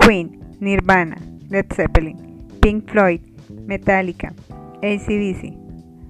Queen, 0.00 0.40
Nirvana, 0.60 1.16
Led 1.48 1.66
Zeppelin, 1.74 2.48
Pink 2.60 2.90
Floyd, 2.90 3.20
Metallica, 3.66 4.32
ACDC. 4.82 5.54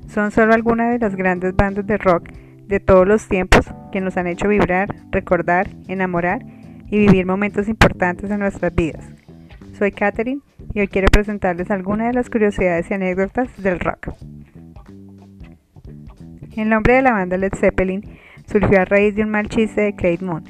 Son 0.09 0.31
solo 0.31 0.55
algunas 0.55 0.93
de 0.93 0.99
las 0.99 1.17
grandes 1.17 1.55
bandas 1.55 1.87
de 1.87 1.99
rock 1.99 2.31
de 2.67 2.81
todos 2.81 3.07
los 3.07 3.27
tiempos 3.29 3.67
que 3.91 4.01
nos 4.01 4.17
han 4.17 4.27
hecho 4.27 4.49
vibrar, 4.49 4.89
recordar, 5.11 5.69
enamorar 5.89 6.41
y 6.87 6.99
vivir 6.99 7.27
momentos 7.27 7.69
importantes 7.69 8.31
en 8.31 8.41
nuestras 8.41 8.75
vidas. 8.75 9.05
Soy 9.79 9.93
Katherine 9.93 10.41
y 10.73 10.81
hoy 10.81 10.89
quiero 10.89 11.09
presentarles 11.09 11.71
algunas 11.71 12.09
de 12.09 12.15
las 12.15 12.31
curiosidades 12.31 12.91
y 12.91 12.95
anécdotas 12.95 13.49
del 13.63 13.81
rock. 13.81 14.11
El 16.57 16.69
nombre 16.69 16.95
de 16.95 17.03
la 17.03 17.13
banda 17.13 17.37
Led 17.37 17.55
Zeppelin 17.55 18.03
surgió 18.47 18.81
a 18.81 18.85
raíz 18.85 19.15
de 19.15 19.23
un 19.23 19.31
mal 19.31 19.49
chiste 19.49 19.81
de 19.81 19.95
Craig 19.95 20.19
Moon, 20.21 20.45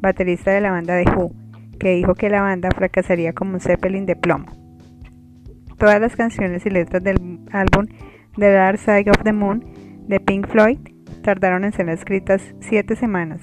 baterista 0.00 0.50
de 0.50 0.60
la 0.60 0.70
banda 0.70 1.02
The 1.02 1.10
Who, 1.10 1.32
que 1.78 1.94
dijo 1.94 2.14
que 2.14 2.30
la 2.30 2.42
banda 2.42 2.70
fracasaría 2.70 3.32
como 3.32 3.54
un 3.54 3.60
Zeppelin 3.60 4.06
de 4.06 4.16
plomo. 4.16 4.46
Todas 5.78 6.00
las 6.00 6.16
canciones 6.16 6.64
y 6.66 6.70
letras 6.70 7.02
del 7.02 7.40
álbum 7.52 7.86
The 8.36 8.50
Dark 8.50 8.78
Side 8.78 9.10
of 9.10 9.22
the 9.24 9.32
Moon 9.32 9.64
de 10.08 10.20
Pink 10.20 10.46
Floyd 10.48 10.78
tardaron 11.22 11.64
en 11.64 11.72
ser 11.72 11.88
escritas 11.88 12.42
siete 12.60 12.96
semanas. 12.96 13.40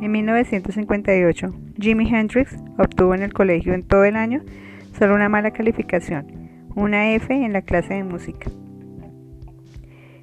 En 0.00 0.12
1958, 0.12 1.54
Jimi 1.80 2.08
Hendrix 2.08 2.54
obtuvo 2.78 3.14
en 3.14 3.22
el 3.22 3.32
colegio 3.32 3.72
en 3.74 3.82
todo 3.82 4.04
el 4.04 4.16
año 4.16 4.42
solo 4.98 5.14
una 5.14 5.28
mala 5.28 5.52
calificación, 5.52 6.26
una 6.74 7.12
F 7.12 7.32
en 7.32 7.52
la 7.52 7.62
clase 7.62 7.94
de 7.94 8.04
música. 8.04 8.50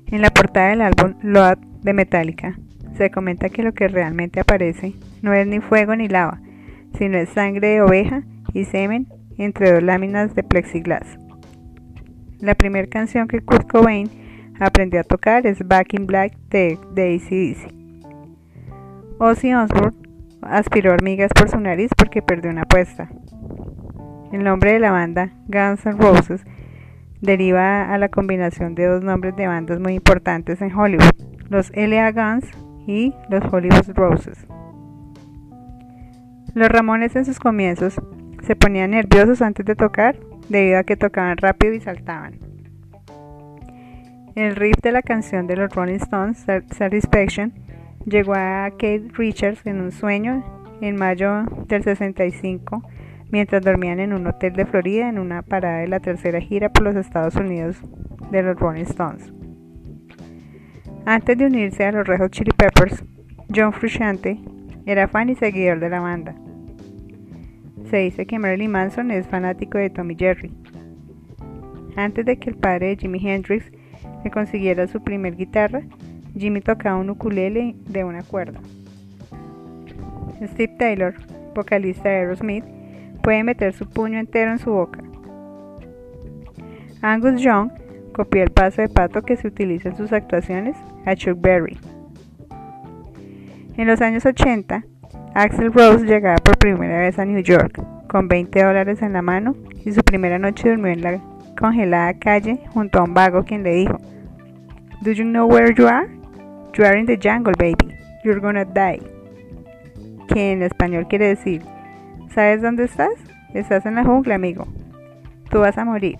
En 0.08 0.22
la 0.22 0.30
portada 0.30 0.70
del 0.70 0.82
álbum 0.82 1.16
Load 1.24 1.58
de 1.58 1.94
Metallica 1.94 2.56
se 2.96 3.10
comenta 3.10 3.50
que 3.50 3.64
lo 3.64 3.74
que 3.74 3.88
realmente 3.88 4.40
aparece 4.40 4.94
no 5.24 5.34
es 5.34 5.48
ni 5.48 5.60
fuego 5.60 5.96
ni 5.96 6.08
lava, 6.08 6.40
sino 6.98 7.18
es 7.18 7.30
sangre 7.30 7.68
de 7.70 7.82
oveja 7.82 8.24
y 8.54 8.66
semen 8.66 9.08
entre 9.38 9.72
dos 9.72 9.84
láminas 9.84 10.36
de 10.36 10.44
plexiglas. 10.44 11.18
La 12.40 12.56
primera 12.56 12.88
canción 12.88 13.28
que 13.28 13.42
Kurt 13.42 13.70
Cobain 13.70 14.10
aprendió 14.60 15.00
a 15.00 15.04
tocar 15.04 15.48
es 15.48 15.66
Back 15.68 15.94
in 15.94 16.06
Black 16.06 16.38
de, 16.50 16.78
ACDC. 16.96 17.74
Ozzy 19.20 19.54
Osbourne 19.54 19.98
aspiró 20.42 20.92
hormigas 20.94 21.32
por 21.34 21.50
su 21.50 21.60
nariz 21.60 21.92
porque 21.98 22.22
perdió 22.22 22.52
una 22.52 22.64
apuesta. 22.64 23.10
El 24.32 24.44
nombre 24.44 24.74
de 24.74 24.80
la 24.80 24.92
banda, 24.92 25.32
Guns 25.48 25.86
N' 25.86 25.98
Roses, 25.98 26.44
deriva 27.22 27.94
a 27.94 27.98
la 27.98 28.10
combinación 28.10 28.76
de 28.76 28.88
dos 28.88 29.04
nombres 29.04 29.36
de 29.36 29.48
bandas 29.48 29.80
muy 29.80 29.94
importantes 29.94 30.62
en 30.62 30.76
Hollywood, 30.76 31.14
los 31.50 31.72
L.A. 31.74 32.12
Guns 32.12 32.46
y 32.88 33.14
los 33.30 33.44
Hollywood 33.52 33.90
Roses. 33.96 34.46
Los 36.56 36.70
Ramones 36.70 37.16
en 37.16 37.26
sus 37.26 37.40
comienzos 37.40 38.00
se 38.44 38.56
ponían 38.56 38.92
nerviosos 38.92 39.42
antes 39.42 39.66
de 39.66 39.76
tocar 39.76 40.20
debido 40.50 40.78
a 40.78 40.84
que 40.84 40.96
tocaban 40.96 41.38
rápido 41.38 41.74
y 41.74 41.80
saltaban. 41.80 42.40
El 44.36 44.56
riff 44.56 44.76
de 44.84 44.92
la 44.92 45.02
canción 45.02 45.48
de 45.48 45.56
los 45.56 45.74
Rolling 45.74 45.96
Stones, 45.96 46.46
Satisfaction, 46.72 47.54
llegó 48.06 48.34
a 48.36 48.70
Kate 48.72 49.08
Richards 49.14 49.66
en 49.66 49.82
un 49.82 49.92
sueño 49.92 50.44
en 50.82 50.96
mayo 50.96 51.44
del 51.68 51.84
65 51.84 52.84
mientras 53.32 53.64
dormían 53.64 54.00
en 54.00 54.14
un 54.14 54.28
hotel 54.28 54.54
de 54.54 54.68
Florida 54.68 55.10
en 55.10 55.18
una 55.18 55.42
parada 55.42 55.80
de 55.80 55.88
la 55.88 56.00
tercera 56.00 56.40
gira 56.40 56.70
por 56.70 56.84
los 56.84 56.96
Estados 56.96 57.36
Unidos 57.36 57.78
de 58.30 58.44
los 58.44 58.60
Rolling 58.60 58.84
Stones. 58.84 59.34
Antes 61.06 61.36
de 61.36 61.48
unirse 61.48 61.84
a 61.84 61.92
los 61.92 62.08
Red 62.08 62.20
Hot 62.20 62.32
Chili 62.32 62.52
Peppers, 62.56 63.04
John 63.54 63.74
Frusciante 63.74 64.38
era 64.86 65.08
fan 65.08 65.30
y 65.30 65.36
seguidor 65.36 65.80
de 65.80 65.90
la 65.90 66.00
banda. 66.00 66.36
Se 67.94 68.00
dice 68.00 68.26
que 68.26 68.40
Marilyn 68.40 68.72
Manson 68.72 69.12
es 69.12 69.28
fanático 69.28 69.78
de 69.78 69.92
Tommy 69.92 70.16
Jerry. 70.16 70.52
Antes 71.96 72.26
de 72.26 72.40
que 72.40 72.50
el 72.50 72.56
padre 72.56 72.88
de 72.88 72.98
Jimi 72.98 73.20
Hendrix 73.22 73.72
le 74.24 74.32
consiguiera 74.32 74.88
su 74.88 75.04
primer 75.04 75.36
guitarra, 75.36 75.84
Jimmy 76.36 76.62
tocaba 76.62 76.98
un 76.98 77.12
ukulele 77.12 77.76
de 77.88 78.04
una 78.04 78.24
cuerda. 78.24 78.60
Steve 80.44 80.76
Taylor, 80.80 81.14
vocalista 81.54 82.10
de 82.10 82.16
Aerosmith, 82.16 82.66
puede 83.22 83.44
meter 83.44 83.74
su 83.74 83.88
puño 83.88 84.18
entero 84.18 84.50
en 84.50 84.58
su 84.58 84.72
boca. 84.72 85.00
Angus 87.04 87.40
Young 87.44 87.70
copió 88.12 88.42
el 88.42 88.50
paso 88.50 88.82
de 88.82 88.90
pato 88.90 89.22
que 89.22 89.36
se 89.36 89.48
utiliza 89.48 89.90
en 89.90 89.98
sus 89.98 90.12
actuaciones 90.14 90.76
a 91.06 91.16
Chuck 91.16 91.40
Berry. 91.40 91.78
En 93.78 93.86
los 93.86 94.02
años 94.02 94.26
80, 94.26 94.84
Axel 95.36 95.74
Rose 95.74 96.06
llegaba 96.06 96.38
por 96.38 96.60
primera 96.60 97.00
vez 97.00 97.18
a 97.18 97.26
New 97.26 97.42
York 97.42 97.82
con 98.08 98.28
20 98.28 98.64
dólares 98.64 99.02
en 99.02 99.14
la 99.14 99.24
mano 99.24 99.56
y 99.84 99.92
su 99.92 100.02
primera 100.04 100.38
noche 100.38 100.70
durmió 100.70 100.92
en 100.92 101.02
la 101.02 101.20
congelada 101.60 102.14
calle 102.14 102.60
junto 102.72 103.00
a 103.00 103.04
un 103.04 103.16
vago 103.16 103.44
quien 103.44 103.64
le 103.64 103.74
dijo, 103.74 103.98
Do 105.02 105.12
you 105.12 105.24
know 105.24 105.48
where 105.48 105.74
you 105.74 105.88
are? 105.88 106.08
You 106.76 106.86
are 106.86 107.00
in 107.00 107.08
the 107.08 107.18
jungle, 107.18 107.54
baby. 107.58 107.96
You're 108.24 108.40
gonna 108.40 108.64
die. 108.64 109.02
Que 110.28 110.52
en 110.52 110.62
español 110.62 111.08
quiere 111.08 111.30
decir, 111.30 111.64
¿Sabes 112.30 112.62
dónde 112.62 112.84
estás? 112.84 113.14
Estás 113.56 113.88
en 113.88 113.96
la 113.96 114.04
jungla, 114.04 114.36
amigo. 114.36 114.68
Tú 115.50 115.60
vas 115.62 115.80
a 115.80 115.86
morir. 115.86 116.18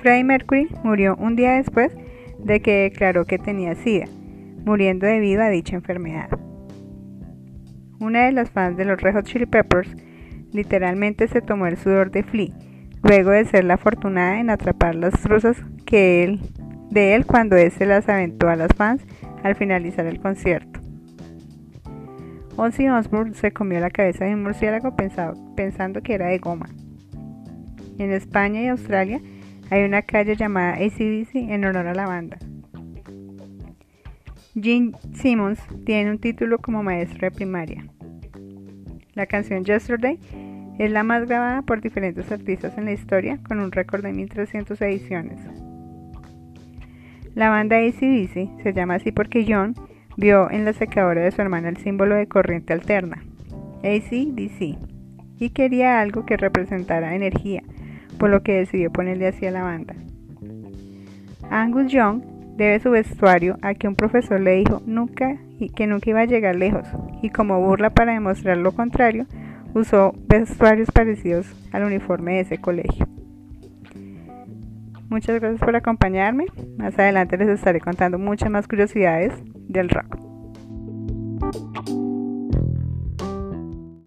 Freddie 0.00 0.24
Mercury 0.24 0.68
murió 0.82 1.16
un 1.16 1.36
día 1.36 1.52
después 1.52 1.92
de 2.38 2.60
que 2.60 2.84
declaró 2.84 3.26
que 3.26 3.38
tenía 3.38 3.74
SIDA, 3.74 4.06
muriendo 4.64 5.06
debido 5.06 5.42
a 5.42 5.50
dicha 5.50 5.76
enfermedad. 5.76 6.39
Una 8.00 8.24
de 8.24 8.32
las 8.32 8.50
fans 8.50 8.78
de 8.78 8.86
los 8.86 8.98
Red 8.98 9.12
Hot 9.12 9.26
Chili 9.26 9.44
Peppers 9.44 9.94
literalmente 10.52 11.28
se 11.28 11.42
tomó 11.42 11.66
el 11.66 11.76
sudor 11.76 12.10
de 12.10 12.22
Flea, 12.22 12.54
luego 13.02 13.30
de 13.30 13.44
ser 13.44 13.64
la 13.64 13.74
afortunada 13.74 14.40
en 14.40 14.48
atrapar 14.48 14.94
las 14.94 15.12
truzas 15.20 15.62
que 15.84 16.24
él, 16.24 16.40
de 16.90 17.14
él 17.14 17.26
cuando 17.26 17.56
se 17.58 17.84
las 17.84 18.08
aventó 18.08 18.48
a 18.48 18.56
las 18.56 18.72
fans 18.74 19.04
al 19.42 19.54
finalizar 19.54 20.06
el 20.06 20.18
concierto. 20.18 20.80
Ozzy 22.56 22.88
Osbourne 22.88 23.34
se 23.34 23.52
comió 23.52 23.80
la 23.80 23.90
cabeza 23.90 24.24
de 24.24 24.34
un 24.34 24.44
murciélago 24.44 24.96
pensando 25.54 26.00
que 26.00 26.14
era 26.14 26.28
de 26.28 26.38
goma. 26.38 26.70
En 27.98 28.12
España 28.12 28.62
y 28.62 28.68
Australia 28.68 29.20
hay 29.68 29.84
una 29.84 30.00
calle 30.00 30.36
llamada 30.36 30.72
ACDC 30.72 31.34
en 31.34 31.66
honor 31.66 31.86
a 31.86 31.94
la 31.94 32.06
banda. 32.06 32.38
Gene 34.54 34.92
Simmons 35.14 35.60
tiene 35.84 36.10
un 36.10 36.18
título 36.18 36.58
como 36.58 36.82
maestro 36.82 37.20
de 37.20 37.30
primaria. 37.30 37.86
La 39.14 39.26
canción 39.26 39.64
Yesterday 39.64 40.18
es 40.78 40.90
la 40.90 41.04
más 41.04 41.28
grabada 41.28 41.62
por 41.62 41.80
diferentes 41.80 42.32
artistas 42.32 42.76
en 42.76 42.86
la 42.86 42.92
historia 42.92 43.38
con 43.46 43.60
un 43.60 43.70
récord 43.70 44.02
de 44.02 44.12
1300 44.12 44.80
ediciones. 44.82 45.38
La 47.34 47.48
banda 47.48 47.76
ACDC 47.76 48.62
se 48.62 48.72
llama 48.72 48.96
así 48.96 49.12
porque 49.12 49.46
John 49.48 49.74
vio 50.16 50.50
en 50.50 50.64
la 50.64 50.72
secadora 50.72 51.22
de 51.22 51.30
su 51.30 51.40
hermana 51.40 51.68
el 51.68 51.76
símbolo 51.76 52.16
de 52.16 52.26
corriente 52.26 52.72
alterna, 52.72 53.22
ACDC, 53.84 54.78
y 55.38 55.50
quería 55.50 56.00
algo 56.00 56.26
que 56.26 56.36
representara 56.36 57.14
energía, 57.14 57.62
por 58.18 58.30
lo 58.30 58.42
que 58.42 58.54
decidió 58.54 58.90
ponerle 58.90 59.28
así 59.28 59.46
a 59.46 59.52
la 59.52 59.62
banda. 59.62 59.94
Angus 61.50 61.92
Young 61.92 62.29
debe 62.64 62.80
su 62.80 62.90
vestuario 62.90 63.56
a 63.62 63.74
que 63.74 63.88
un 63.88 63.96
profesor 63.96 64.40
le 64.40 64.56
dijo 64.56 64.82
nunca 64.86 65.36
que 65.68 65.86
nunca 65.86 66.10
iba 66.10 66.20
a 66.20 66.24
llegar 66.24 66.56
lejos, 66.56 66.86
y 67.22 67.30
como 67.30 67.60
burla 67.60 67.90
para 67.90 68.14
demostrar 68.14 68.56
lo 68.56 68.72
contrario, 68.72 69.26
usó 69.74 70.14
vestuarios 70.26 70.90
parecidos 70.90 71.46
al 71.72 71.84
uniforme 71.84 72.34
de 72.34 72.40
ese 72.40 72.58
colegio. 72.58 73.06
Muchas 75.10 75.40
gracias 75.40 75.60
por 75.60 75.74
acompañarme. 75.74 76.46
Más 76.78 76.98
adelante 76.98 77.36
les 77.36 77.48
estaré 77.48 77.80
contando 77.80 78.18
muchas 78.18 78.50
más 78.50 78.68
curiosidades 78.68 79.32
del 79.68 79.88
rock. 79.88 80.29